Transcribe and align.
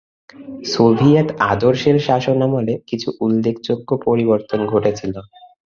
Soviet 0.65 1.27
আদর্শের 1.51 1.97
শাসনামলে 1.99 2.73
কিছু 2.89 3.09
উল্লেখযোগ্য 3.21 3.89
পরিবর্তন 4.07 4.59
ঘটেছিল। 4.65 5.15